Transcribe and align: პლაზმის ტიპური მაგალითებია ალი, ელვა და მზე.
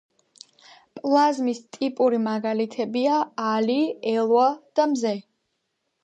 პლაზმის 0.99 1.59
ტიპური 1.75 2.19
მაგალითებია 2.23 3.17
ალი, 3.51 3.75
ელვა 4.13 4.47
და 4.79 4.87
მზე. 4.95 5.13